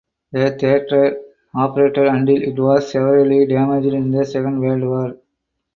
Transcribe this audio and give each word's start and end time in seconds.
The 0.31 0.57
theatre 0.57 1.21
operated 1.53 2.07
until 2.07 2.41
it 2.41 2.57
was 2.59 2.91
severely 2.91 3.45
damaged 3.45 3.93
in 3.93 4.09
the 4.09 4.25
Second 4.25 4.59
World 4.59 4.81
War. 4.81 5.15